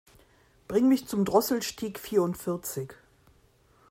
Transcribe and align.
Bring 0.67 0.87
mich 0.89 1.05
zum 1.07 1.25
Drosselstieg 1.25 1.99
vierundvierzig. 1.99 2.93